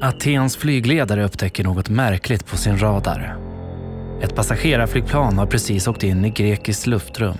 [0.00, 3.36] Atens flygledare upptäcker något märkligt på sin radar.
[4.22, 7.36] Ett passagerarflygplan har precis åkt in i grekiskt luftrum.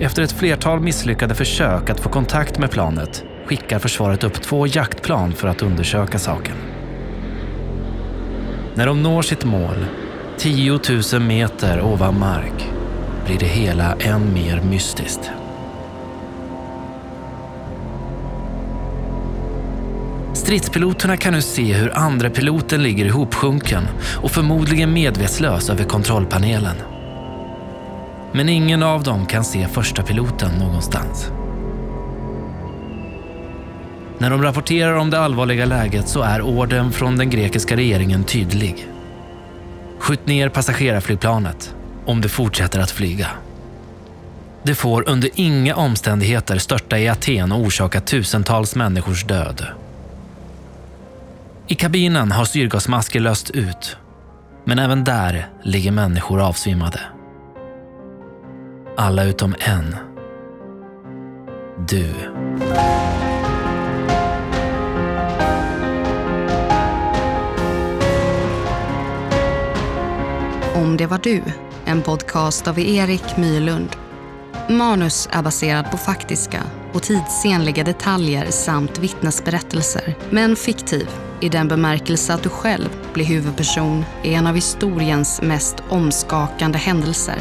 [0.00, 5.32] Efter ett flertal misslyckade försök att få kontakt med planet skickar försvaret upp två jaktplan
[5.32, 6.56] för att undersöka saken.
[8.74, 9.86] När de når sitt mål,
[10.38, 10.80] 10
[11.12, 12.68] 000 meter ovan mark,
[13.26, 15.30] blir det hela än mer mystiskt.
[20.48, 23.88] Stridspiloterna kan nu se hur andra piloten ligger ihopsjunken
[24.22, 26.76] och förmodligen medvetslös över kontrollpanelen.
[28.32, 31.30] Men ingen av dem kan se första piloten någonstans.
[34.18, 38.88] När de rapporterar om det allvarliga läget så är orden från den grekiska regeringen tydlig.
[39.98, 41.74] Skjut ner passagerarflygplanet
[42.06, 43.28] om det fortsätter att flyga.
[44.62, 49.66] Det får under inga omständigheter störta i Aten och orsaka tusentals människors död.
[51.70, 53.96] I kabinen har syrgasmasker löst ut,
[54.64, 57.00] men även där ligger människor avsvimmade.
[58.96, 59.96] Alla utom en.
[61.88, 62.12] Du.
[70.74, 71.42] Om det var du,
[71.84, 73.96] en podcast av Erik Mylund.
[74.68, 81.08] Manus är baserad på faktiska och tidsenliga detaljer samt vittnesberättelser, men fiktiv
[81.40, 87.36] i den bemärkelse att du själv blir huvudperson i en av historiens mest omskakande händelser.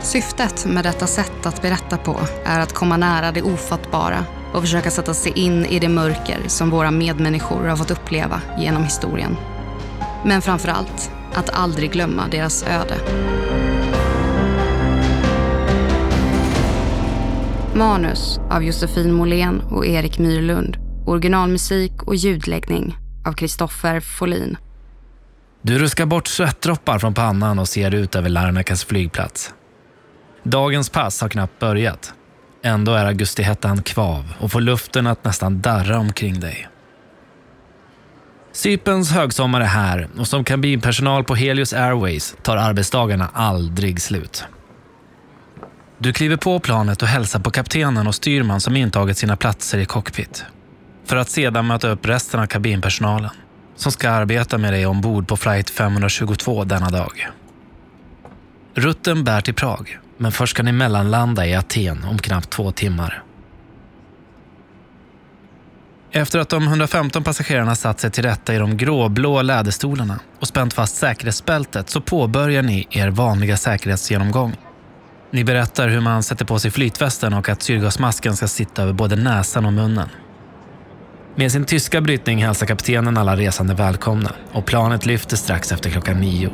[0.00, 4.90] Syftet med detta sätt att berätta på är att komma nära det ofattbara och försöka
[4.90, 9.36] sätta sig in i det mörker som våra medmänniskor har fått uppleva genom historien.
[10.24, 12.96] Men framför allt att aldrig glömma deras öde.
[17.74, 20.76] Manus av Josefin Måhlén och Erik Myrlund.
[21.06, 24.56] Originalmusik och ljudläggning av Kristoffer Folin.
[25.62, 29.54] Du ruskar bort svettdroppar från pannan och ser ut över Larnakas flygplats.
[30.42, 32.14] Dagens pass har knappt börjat.
[32.62, 36.68] Ändå är augustihettan kvav och får luften att nästan darra omkring dig.
[38.52, 44.44] Cyperns högsommar är här och som kabinpersonal på Helios Airways tar arbetsdagarna aldrig slut.
[45.98, 49.84] Du kliver på planet och hälsar på kaptenen och styrman som intagit sina platser i
[49.84, 50.44] cockpit.
[51.04, 53.30] För att sedan möta upp resten av kabinpersonalen
[53.76, 57.28] som ska arbeta med dig ombord på flight 522 denna dag.
[58.74, 63.22] Rutten bär till Prag, men först ska ni mellanlanda i Aten om knappt två timmar.
[66.16, 70.74] Efter att de 115 passagerarna satt sig till rätta i de gråblå läderstolarna och spänt
[70.74, 74.56] fast säkerhetsbältet så påbörjar ni er vanliga säkerhetsgenomgång.
[75.30, 79.16] Ni berättar hur man sätter på sig flytvästen och att syrgasmasken ska sitta över både
[79.16, 80.08] näsan och munnen.
[81.36, 86.20] Med sin tyska brytning hälsar kaptenen alla resande välkomna och planet lyfter strax efter klockan
[86.20, 86.50] nio.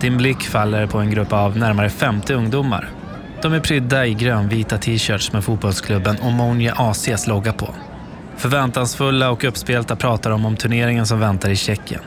[0.00, 2.88] Din blick faller på en grupp av närmare 50 ungdomar.
[3.42, 7.74] De är prydda i grönvita t-shirts med fotbollsklubben Omonia ACs logga på.
[8.36, 12.02] Förväntansfulla och uppspelta pratar de om turneringen som väntar i Tjeckien.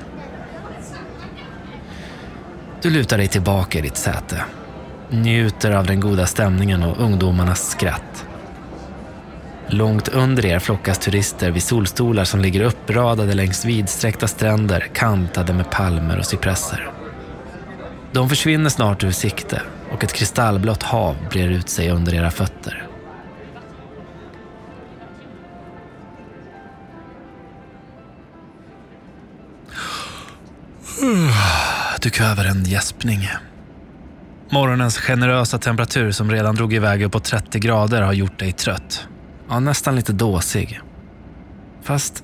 [2.82, 4.44] Du lutar dig tillbaka i ditt säte.
[5.10, 8.27] Njuter av den goda stämningen och ungdomarnas skratt.
[9.70, 15.72] Långt under er flockas turister vid solstolar som ligger uppradade längs vidsträckta stränder kantade med
[15.72, 16.92] palmer och cypresser.
[18.12, 19.62] De försvinner snart ur sikte
[19.92, 22.88] och ett kristallblått hav brer ut sig under era fötter.
[32.02, 33.30] Du kväver en gäspning.
[34.50, 39.08] Morgonens generösa temperatur som redan drog iväg uppåt 30 grader har gjort dig trött.
[39.50, 40.80] Ja, nästan lite dåsig.
[41.82, 42.24] Fast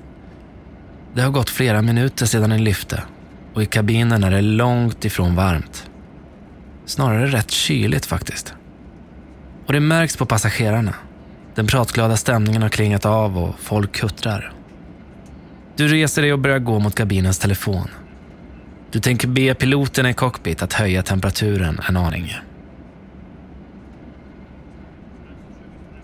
[1.14, 3.02] det har gått flera minuter sedan den lyfte
[3.54, 5.90] och i kabinen är det långt ifrån varmt.
[6.86, 8.54] Snarare rätt kyligt faktiskt.
[9.66, 10.94] Och det märks på passagerarna.
[11.54, 14.52] Den pratglada stämningen har klingat av och folk kuttrar.
[15.76, 17.88] Du reser dig och börjar gå mot kabinens telefon.
[18.90, 22.34] Du tänker be piloten i cockpit att höja temperaturen en aning.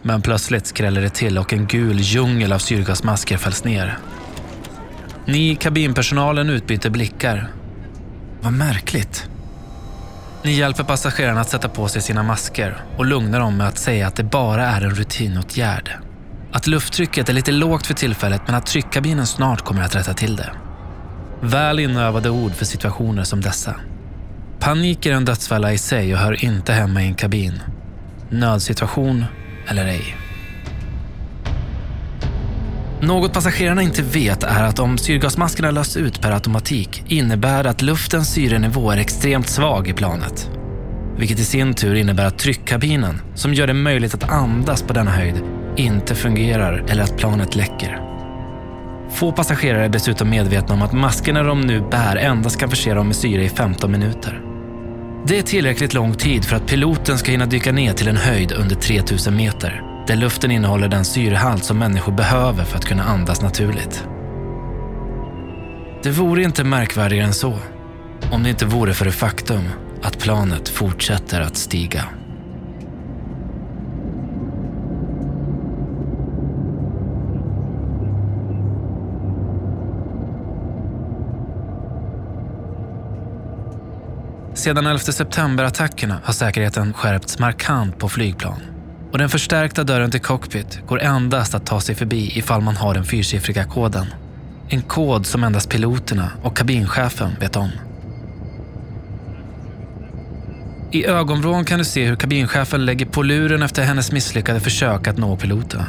[0.02, 3.98] Men plötsligt skräller det till och en gul djungel av syrgasmasker fälls ner.
[5.26, 7.48] Ni i kabinpersonalen utbyter blickar.
[8.40, 9.28] Vad märkligt.
[10.44, 14.06] Ni hjälper passagerarna att sätta på sig sina masker och lugnar dem med att säga
[14.06, 15.90] att det bara är en rutinåtgärd.
[16.52, 20.36] Att lufttrycket är lite lågt för tillfället men att tryckkabinen snart kommer att rätta till
[20.36, 20.50] det.
[21.40, 23.74] Väl inövade ord för situationer som dessa.
[24.58, 27.60] Panik är en dödsfälla i sig och hör inte hemma i en kabin.
[28.30, 29.24] Nödsituation
[29.70, 30.16] eller ej.
[33.02, 37.82] Något passagerarna inte vet är att om syrgasmaskerna lösts ut per automatik innebär det att
[37.82, 40.50] luftens syrenivå är extremt svag i planet.
[41.16, 45.10] Vilket i sin tur innebär att tryckkabinen, som gör det möjligt att andas på denna
[45.10, 45.42] höjd,
[45.76, 48.00] inte fungerar eller att planet läcker.
[49.10, 53.06] Få passagerare är dessutom medvetna om att maskerna de nu bär endast kan förse dem
[53.06, 54.49] med syre i 15 minuter.
[55.26, 58.52] Det är tillräckligt lång tid för att piloten ska hinna dyka ner till en höjd
[58.52, 63.42] under 3000 meter där luften innehåller den syrehalt som människor behöver för att kunna andas
[63.42, 64.04] naturligt.
[66.02, 67.58] Det vore inte märkvärdigare än så
[68.32, 69.68] om det inte vore för det faktum
[70.02, 72.04] att planet fortsätter att stiga.
[84.60, 88.60] Sedan 11 september-attackerna har säkerheten skärpts markant på flygplan.
[89.12, 92.94] Och den förstärkta dörren till cockpit går endast att ta sig förbi ifall man har
[92.94, 94.06] den fyrsiffriga koden.
[94.68, 97.70] En kod som endast piloterna och kabinchefen vet om.
[100.90, 105.18] I ögonvrån kan du se hur kabinchefen lägger på luren efter hennes misslyckade försök att
[105.18, 105.86] nå piloterna.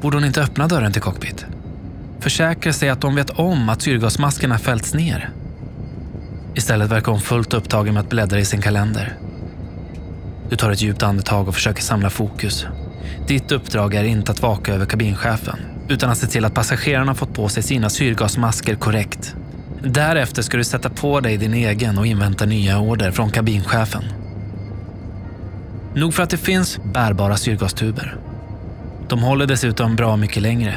[0.00, 1.46] Borde hon inte öppna dörren till cockpit?
[2.20, 5.30] Försäkra sig att de vet om att syrgasmaskerna fällts ner.
[6.54, 9.16] Istället verkar hon fullt upptagen med att bläddra i sin kalender.
[10.50, 12.66] Du tar ett djupt andetag och försöker samla fokus.
[13.26, 15.58] Ditt uppdrag är inte att vaka över kabinchefen
[15.88, 19.34] utan att se till att passagerarna fått på sig sina syrgasmasker korrekt.
[19.82, 24.04] Därefter ska du sätta på dig din egen och invänta nya order från kabinchefen.
[25.94, 28.16] Nog för att det finns bärbara syrgastuber.
[29.08, 30.74] De håller dessutom bra mycket längre.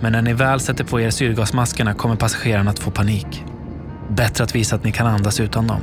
[0.00, 3.44] Men när ni väl sätter på er syrgasmaskerna kommer passagerarna att få panik.
[4.08, 5.80] Bättre att visa att ni kan andas utan dem.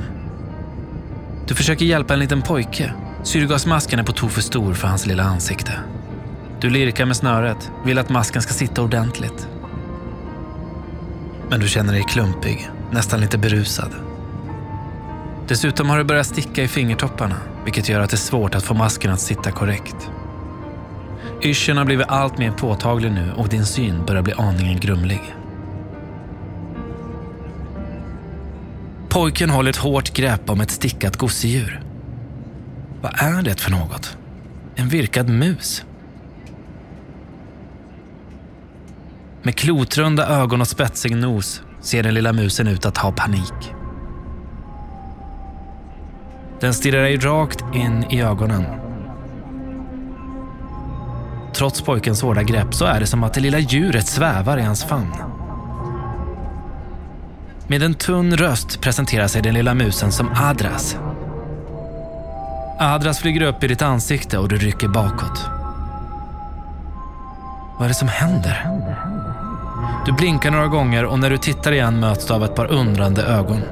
[1.48, 2.92] Du försöker hjälpa en liten pojke.
[3.22, 5.72] Syrgasmasken är på tok för stor för hans lilla ansikte.
[6.60, 9.48] Du lirkar med snöret, vill att masken ska sitta ordentligt.
[11.50, 13.90] Men du känner dig klumpig, nästan lite berusad.
[15.48, 18.74] Dessutom har du börjat sticka i fingertopparna, vilket gör att det är svårt att få
[18.74, 20.10] masken att sitta korrekt.
[21.42, 25.34] Yrseln har blivit allt mer påtaglig nu och din syn börjar bli aningen grumlig.
[29.16, 31.80] Pojken håller ett hårt grepp om ett stickat gosedjur.
[33.02, 34.16] Vad är det för något?
[34.74, 35.84] En virkad mus?
[39.42, 43.72] Med klotrunda ögon och spetsig nos ser den lilla musen ut att ha panik.
[46.60, 48.64] Den stirrar dig rakt in i ögonen.
[51.54, 54.84] Trots pojkens hårda grepp så är det som att det lilla djuret svävar i hans
[54.84, 55.35] famn.
[57.68, 60.96] Med en tunn röst presenterar sig den lilla musen som Adras.
[62.78, 65.48] Adras flyger upp i ditt ansikte och du rycker bakåt.
[67.78, 68.66] Vad är det som händer?
[70.06, 73.22] Du blinkar några gånger och när du tittar igen möts du av ett par undrande
[73.22, 73.62] ögon.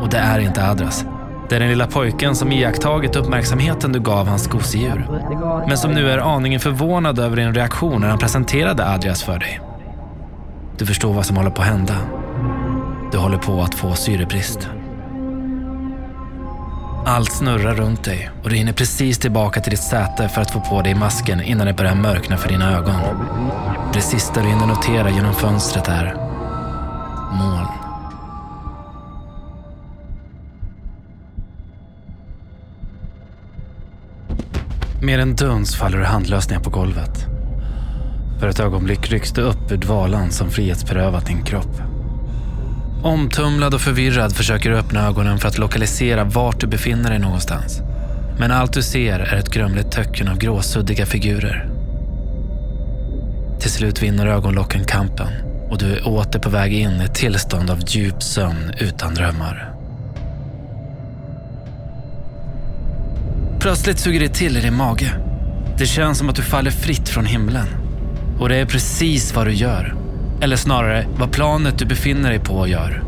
[0.00, 1.04] Och det är inte Adras.
[1.48, 5.06] Det är den lilla pojken som iakttagit uppmärksamheten du gav hans gosedjur.
[5.68, 9.60] Men som nu är aningen förvånad över din reaktion när han presenterade Adrias för dig.
[10.78, 11.94] Du förstår vad som håller på att hända.
[13.12, 14.68] Du håller på att få syrebrist.
[17.06, 20.60] Allt snurrar runt dig och du hinner precis tillbaka till ditt säte för att få
[20.60, 22.94] på dig masken innan det börjar mörkna för dina ögon.
[23.94, 26.14] Det sista du hinner notera genom fönstret är
[27.32, 27.66] moln.
[35.02, 37.26] Med en duns faller du handlöst ner på golvet.
[38.40, 41.91] För ett ögonblick rycks du upp ur dvalan som frihetsberövat din kropp.
[43.02, 47.80] Omtumlad och förvirrad försöker du öppna ögonen för att lokalisera vart du befinner dig någonstans.
[48.38, 51.68] Men allt du ser är ett grumligt töcken av gråsuddiga figurer.
[53.60, 55.28] Till slut vinner ögonlocken kampen
[55.70, 59.74] och du är åter på väg in i ett tillstånd av djup sömn utan drömmar.
[63.60, 65.12] Plötsligt suger det till i din mage.
[65.78, 67.66] Det känns som att du faller fritt från himlen.
[68.38, 70.01] Och det är precis vad du gör.
[70.42, 73.02] Eller snarare vad planet du befinner dig på gör.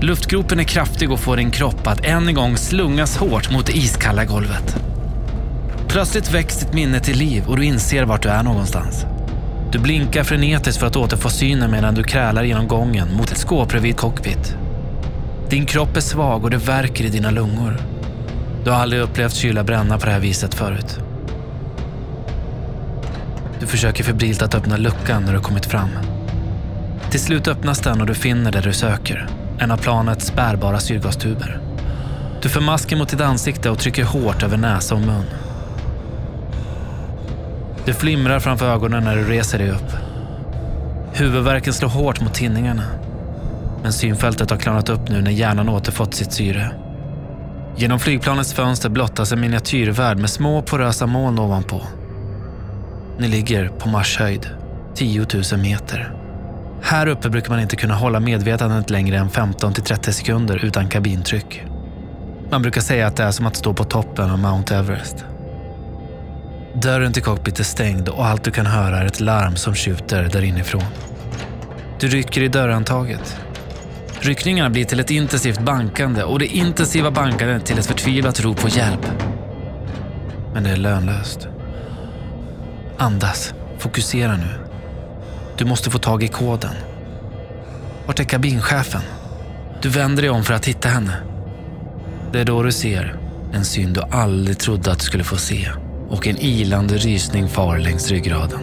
[0.00, 3.76] Luftgropen är kraftig och får din kropp att än en gång slungas hårt mot det
[3.76, 4.76] iskalla golvet.
[5.88, 9.06] Plötsligt väcks ditt minne till liv och du inser vart du är någonstans.
[9.72, 13.68] Du blinkar frenetiskt för att återfå synen medan du krälar genom gången mot ett skåp
[13.68, 14.56] bredvid cockpit.
[15.50, 17.76] Din kropp är svag och det värker i dina lungor.
[18.64, 20.98] Du har aldrig upplevt kyla bränna på det här viset förut.
[23.60, 25.90] Du försöker febrilt att öppna luckan när du kommit fram.
[27.14, 29.28] Till slut öppnas den och du finner det du söker.
[29.58, 31.60] En av planets bärbara syrgastuber.
[32.42, 35.24] Du för masken mot ditt ansikte och trycker hårt över näsa och mun.
[37.84, 39.92] Du flimrar framför ögonen när du reser dig upp.
[41.12, 42.84] Huvudvärken slår hårt mot tinningarna.
[43.82, 46.70] Men synfältet har klarnat upp nu när hjärnan återfått sitt syre.
[47.76, 51.82] Genom flygplanets fönster blottas en miniatyrvärld med små porösa moln ovanpå.
[53.18, 54.50] Ni ligger på marshöjd,
[54.94, 56.23] 10 000 meter.
[56.84, 61.64] Här uppe brukar man inte kunna hålla medvetandet längre än 15-30 sekunder utan kabintryck.
[62.50, 65.24] Man brukar säga att det är som att stå på toppen av Mount Everest.
[66.74, 70.28] Dörren till cockpit är stängd och allt du kan höra är ett larm som tjuter
[70.32, 70.84] där inifrån.
[72.00, 73.40] Du rycker i dörrhandtaget.
[74.20, 78.68] Ryckningarna blir till ett intensivt bankande och det intensiva bankandet till ett förtvivlat rop på
[78.68, 79.06] hjälp.
[80.54, 81.48] Men det är lönlöst.
[82.98, 83.54] Andas.
[83.78, 84.63] Fokusera nu.
[85.58, 86.74] Du måste få tag i koden.
[88.06, 89.02] Vart är kabinchefen?
[89.82, 91.16] Du vänder dig om för att hitta henne.
[92.32, 93.16] Det är då du ser
[93.52, 95.70] en syn du aldrig trodde att du skulle få se
[96.08, 98.60] och en ilande rysning far längs ryggraden.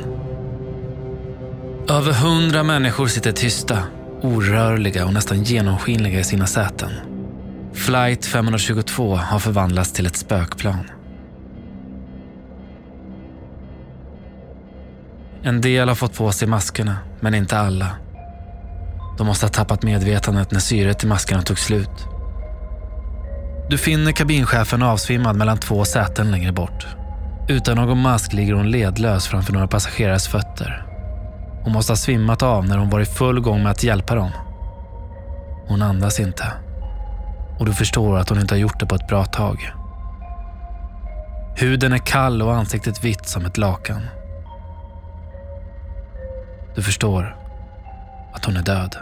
[1.89, 3.83] Över hundra människor sitter tysta,
[4.21, 6.91] orörliga och nästan genomskinliga i sina säten.
[7.73, 10.91] Flight 522 har förvandlats till ett spökplan.
[15.43, 17.87] En del har fått på sig maskerna, men inte alla.
[19.17, 22.07] De måste ha tappat medvetandet när syret i maskerna tog slut.
[23.69, 26.87] Du finner kabinchefen avsvimmad mellan två säten längre bort.
[27.47, 30.85] Utan någon mask ligger hon ledlös framför några passagerares fötter.
[31.63, 34.31] Hon måste ha svimmat av när hon var i full gång med att hjälpa dem.
[35.67, 36.45] Hon andas inte.
[37.59, 39.71] Och du förstår att hon inte har gjort det på ett bra tag.
[41.55, 44.01] Huden är kall och ansiktet vitt som ett lakan.
[46.75, 47.35] Du förstår
[48.33, 48.95] att hon är död.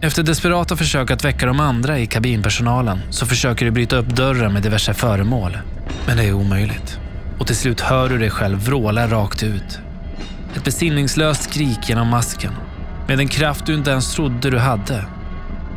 [0.00, 4.52] Efter desperata försök att väcka de andra i kabinpersonalen så försöker du bryta upp dörren
[4.52, 5.58] med diverse föremål.
[6.06, 6.98] Men det är omöjligt.
[7.38, 9.80] Och till slut hör du dig själv vråla rakt ut.
[10.56, 12.52] Ett besinningslöst skrik genom masken.
[13.08, 15.04] Med en kraft du inte ens trodde du hade.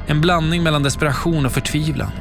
[0.08, 2.12] En blandning mellan desperation och förtvivlan.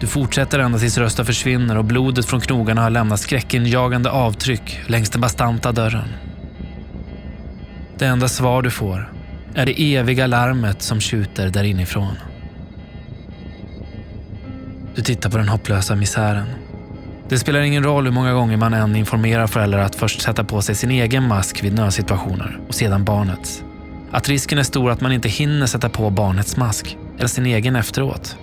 [0.00, 5.10] Du fortsätter ända tills rösten försvinner och blodet från knogarna har lämnat skräckinjagande avtryck längs
[5.10, 6.08] den bastanta dörren.
[7.98, 9.12] Det enda svar du får
[9.54, 12.14] är det eviga larmet som tjuter där inifrån.
[14.94, 16.46] Du tittar på den hopplösa misären.
[17.28, 20.62] Det spelar ingen roll hur många gånger man än informerar föräldrar att först sätta på
[20.62, 23.62] sig sin egen mask vid nödsituationer och sedan barnets.
[24.10, 27.76] Att risken är stor att man inte hinner sätta på barnets mask eller sin egen
[27.76, 28.36] efteråt.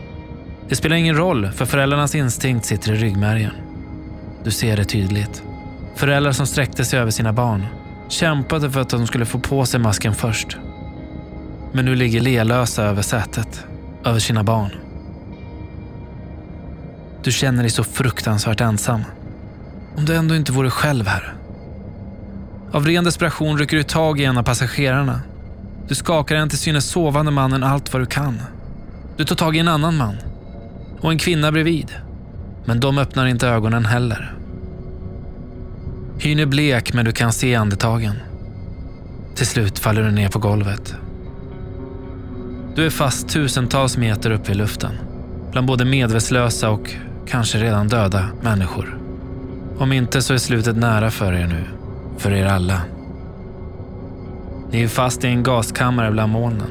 [0.70, 3.54] Det spelar ingen roll för föräldrarnas instinkt sitter i ryggmärgen.
[4.44, 5.44] Du ser det tydligt.
[5.96, 7.66] Föräldrar som sträckte sig över sina barn
[8.10, 10.58] kämpade för att de skulle få på sig masken först
[11.72, 13.66] men nu ligger lelösa över sätet,
[14.06, 14.72] över sina barn.
[17.24, 19.04] Du känner dig så fruktansvärt ensam.
[19.98, 21.34] Om du ändå inte vore själv här.
[22.72, 25.22] Av ren desperation rycker du tag i en av passagerarna.
[25.88, 28.42] Du skakar den till synes sovande mannen allt vad du kan.
[29.18, 30.16] Du tar tag i en annan man.
[31.02, 31.92] Och en kvinna bredvid.
[32.66, 34.34] Men de öppnar inte ögonen heller.
[36.20, 38.16] Hyn är blek men du kan se andetagen.
[39.36, 40.96] Till slut faller du ner på golvet
[42.76, 44.92] du är fast tusentals meter uppe i luften.
[45.52, 46.96] Bland både medvetslösa och
[47.28, 48.98] kanske redan döda människor.
[49.78, 51.64] Om inte så är slutet nära för er nu.
[52.18, 52.82] För er alla.
[54.72, 56.70] Ni är fast i en gaskammare bland molnen.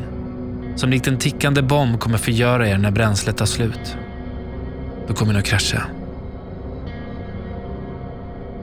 [0.77, 3.97] Som likt en tickande bomb kommer förgöra er när bränslet tar slut.
[5.11, 5.83] Då kommer ni att krascha.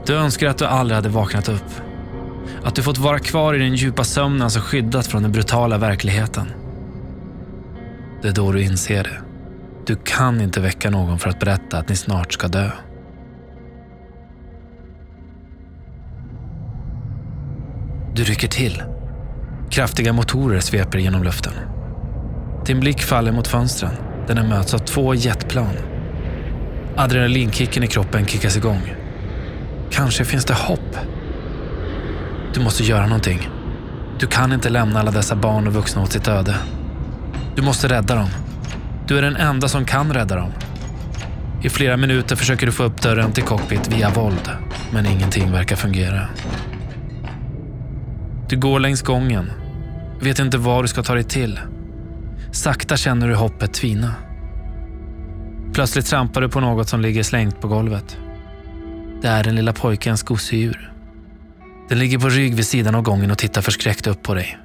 [0.06, 1.72] Du önskar att du aldrig hade vaknat upp.
[2.64, 5.78] Att du fått vara kvar i den djupa sömnen som alltså skyddat från den brutala
[5.78, 6.48] verkligheten.
[8.22, 9.22] Det är då du inser det.
[9.86, 12.72] Du kan inte väcka någon för att berätta att ni snart ska dö.
[18.16, 18.84] Du rycker till.
[19.70, 21.54] Kraftiga motorer sveper genom luften.
[22.66, 23.94] Din blick faller mot fönstren
[24.28, 25.97] där den möts av två jetplan.
[26.98, 28.94] Adrenalinkicken i kroppen kickas igång.
[29.92, 30.98] Kanske finns det hopp.
[32.54, 33.50] Du måste göra någonting.
[34.20, 36.56] Du kan inte lämna alla dessa barn och vuxna åt sitt öde.
[37.56, 38.30] Du måste rädda dem.
[39.08, 40.52] Du är den enda som kan rädda dem.
[41.64, 44.50] I flera minuter försöker du få upp dörren till cockpit via våld,
[44.92, 46.28] men ingenting verkar fungera.
[48.50, 49.52] Du går längs gången,
[50.22, 51.60] vet inte vad du ska ta dig till.
[52.52, 54.14] Sakta känner du hoppet tvina.
[55.78, 58.18] Plötsligt trampar du på något som ligger slängt på golvet.
[59.22, 60.94] Det är den lilla pojkens gosedjur.
[61.90, 64.58] Den ligger på rygg vid sidan av gången och tittar förskräckt upp på dig.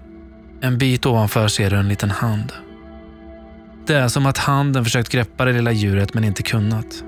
[0.60, 2.52] En bit ovanför ser du en liten hand.
[3.86, 7.04] Det är som att handen försökt greppa det lilla djuret men inte kunnat.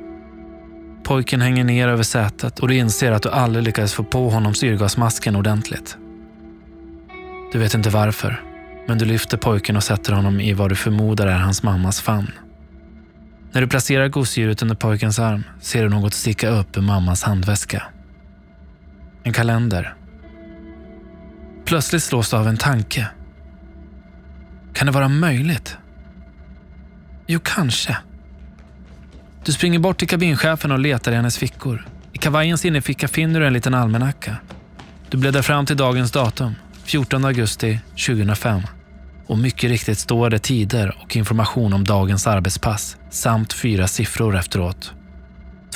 [1.05, 4.55] Pojken hänger ner över sätet och du inser att du aldrig lyckades få på honom
[4.55, 5.97] syrgasmasken ordentligt.
[7.53, 8.43] Du vet inte varför,
[8.87, 12.31] men du lyfter pojken och sätter honom i vad du förmodar är hans mammas famn.
[13.55, 17.83] När du placerar gosedjuret under pojkens arm ser du något sticka upp ur mammas handväska.
[19.23, 19.95] En kalender.
[21.65, 23.09] Plötsligt slås du av en tanke.
[24.73, 25.77] Kan det vara möjligt?
[27.27, 27.97] Jo, kanske.
[29.45, 31.89] Du springer bort till kabinchefen och letar i hennes fickor.
[32.13, 34.37] I kavajens innerficka finner du en liten almanacka.
[35.11, 38.63] Du bläddrar fram till dagens datum, 14 augusti 2005.
[39.27, 44.93] Och mycket riktigt står det tider och information om dagens arbetspass samt fyra siffror efteråt.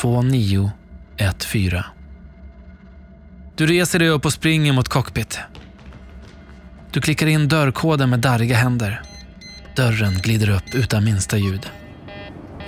[0.00, 1.83] 2914.
[3.57, 5.38] Du reser dig upp och springer mot cockpit.
[6.90, 9.02] Du klickar in dörrkoden med darriga händer.
[9.76, 11.67] Dörren glider upp utan minsta ljud.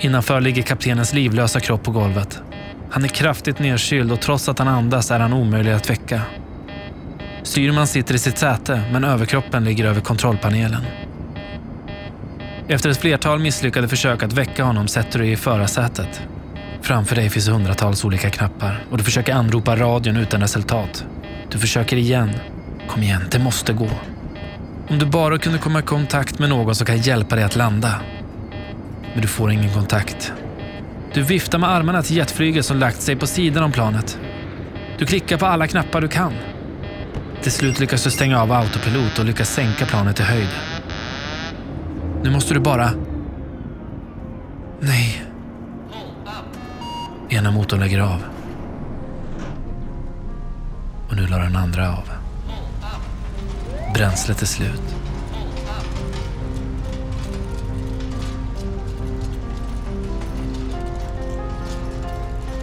[0.01, 2.43] Innanför ligger kaptenens livlösa kropp på golvet.
[2.91, 6.23] Han är kraftigt nedkyld och trots att han andas är han omöjlig att väcka.
[7.43, 10.83] Styrman sitter i sitt säte men överkroppen ligger över kontrollpanelen.
[12.69, 16.23] Efter ett flertal misslyckade försök att väcka honom sätter du dig i förarsätet.
[16.83, 21.05] Framför dig finns hundratals olika knappar och du försöker anropa radion utan resultat.
[21.51, 22.31] Du försöker igen.
[22.89, 23.91] Kom igen, det måste gå.
[24.89, 28.01] Om du bara kunde komma i kontakt med någon som kan hjälpa dig att landa.
[29.13, 30.33] Men du får ingen kontakt.
[31.15, 34.19] Du viftar med armarna till jetflyget som lagt sig på sidan om planet.
[34.99, 36.33] Du klickar på alla knappar du kan.
[37.43, 40.49] Till slut lyckas du stänga av autopilot och lyckas sänka planet i höjd.
[42.23, 42.91] Nu måste du bara...
[44.81, 45.23] Nej.
[47.29, 48.25] Ena motorn lägger av.
[51.09, 52.11] Och nu la den andra av.
[53.95, 54.97] Bränslet är slut.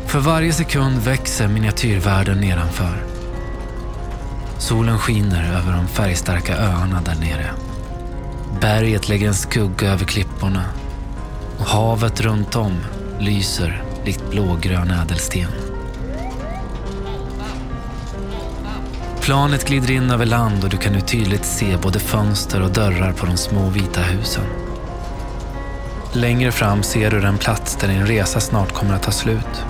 [0.05, 3.16] För varje sekund växer miniatyrvärlden nedanför.
[4.67, 7.51] Solen skiner över de färgstarka öarna där nere.
[8.61, 10.63] Berget lägger en skugga över klipporna
[11.59, 12.77] och havet runt om
[13.19, 15.47] lyser likt blågrön ädelsten.
[19.21, 23.11] Planet glider in över land och du kan nu tydligt se både fönster och dörrar
[23.11, 24.45] på de små vita husen.
[26.13, 29.65] Längre fram ser du den plats där din resa snart kommer att ta slut.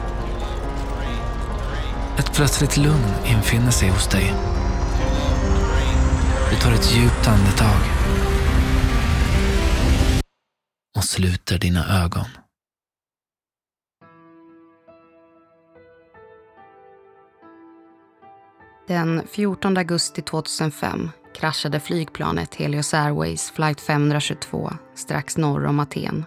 [2.18, 4.34] Ett plötsligt lugn infinner sig hos dig.
[6.52, 7.82] Du tar ett djupt andetag
[10.98, 12.26] och sluter dina ögon.
[18.88, 26.26] Den 14 augusti 2005 kraschade flygplanet Helios Airways flight 522 strax norr om Aten.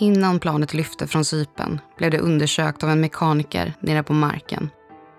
[0.00, 4.70] Innan planet lyfte från Sypen blev det undersökt av en mekaniker nere på marken.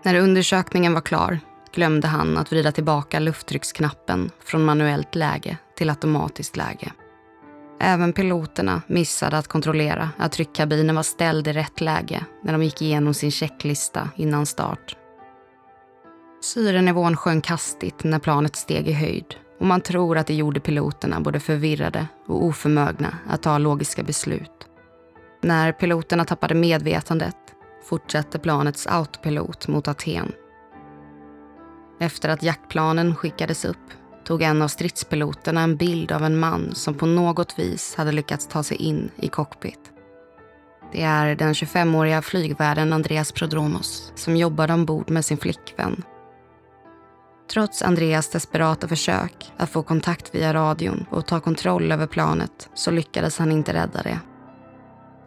[0.04, 1.40] När undersökningen var klar
[1.78, 6.92] glömde han att vrida tillbaka lufttrycksknappen från manuellt läge till automatiskt läge.
[7.80, 12.82] Även piloterna missade att kontrollera att tryckkabinen var ställd i rätt läge när de gick
[12.82, 14.96] igenom sin checklista innan start.
[16.42, 21.20] Syrenivån sjönk hastigt när planet steg i höjd och man tror att det gjorde piloterna
[21.20, 24.68] både förvirrade och oförmögna att ta logiska beslut.
[25.42, 27.38] När piloterna tappade medvetandet
[27.90, 30.32] fortsatte planets autopilot mot Aten.
[32.00, 33.78] Efter att jaktplanen skickades upp
[34.24, 38.48] tog en av stridspiloterna en bild av en man som på något vis hade lyckats
[38.48, 39.80] ta sig in i cockpit.
[40.92, 46.04] Det är den 25-åriga flygvärden Andreas Prodromos som jobbade ombord med sin flickvän
[47.52, 52.92] Trots Andreas desperata försök att få kontakt via radion och ta kontroll över planet så
[52.92, 54.20] lyckades han inte rädda det.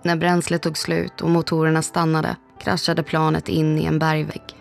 [0.03, 4.60] När bränslet tog slut och motorerna stannade kraschade planet in i en bergvägg.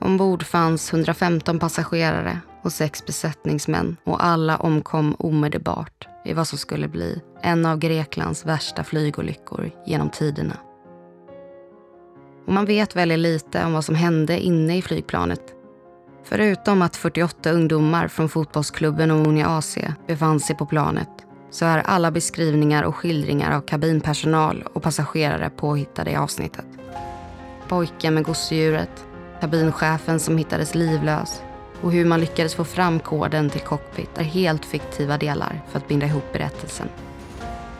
[0.00, 6.88] Ombord fanns 115 passagerare och sex besättningsmän och alla omkom omedelbart i vad som skulle
[6.88, 10.56] bli en av Greklands värsta flygolyckor genom tiderna.
[12.46, 15.54] Och man vet väldigt lite om vad som hände inne i flygplanet
[16.28, 21.08] Förutom att 48 ungdomar från fotbollsklubben Omonia AC befann sig på planet
[21.50, 26.66] så är alla beskrivningar och skildringar av kabinpersonal och passagerare påhittade i avsnittet.
[27.68, 29.06] Pojken med gosedjuret,
[29.40, 31.42] kabinchefen som hittades livlös
[31.80, 35.88] och hur man lyckades få fram koden till cockpit är helt fiktiva delar för att
[35.88, 36.88] binda ihop berättelsen.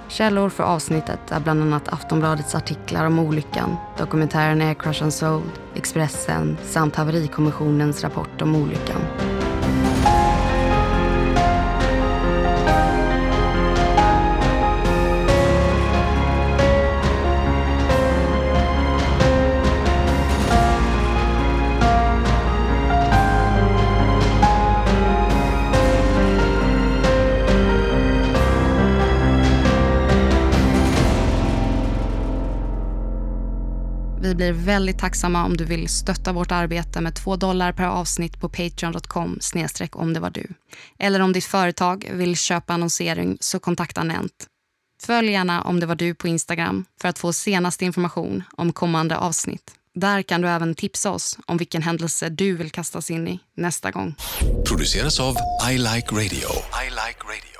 [0.09, 6.57] Källor för avsnittet är bland annat Aftonbladets artiklar om olyckan, dokumentären Air Crush Unsold, Expressen
[6.64, 9.01] samt Haverikommissionens rapport om olyckan.
[34.29, 38.41] Vi blir väldigt tacksamma om du vill stötta vårt arbete med 2 dollar per avsnitt
[38.41, 40.47] på patreon.com snedstreck om det var du.
[40.99, 44.47] Eller om ditt företag vill köpa annonsering så kontakta Nent.
[45.03, 49.17] Följ gärna om det var du på Instagram för att få senaste information om kommande
[49.17, 49.71] avsnitt.
[49.95, 53.91] Där kan du även tipsa oss om vilken händelse du vill kastas in i nästa
[53.91, 54.14] gång.
[54.69, 55.37] Produceras av
[55.71, 56.49] I Like Radio.
[56.85, 57.58] I like radio.